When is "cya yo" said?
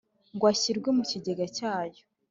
1.57-2.01